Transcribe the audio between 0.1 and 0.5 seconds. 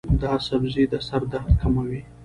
دا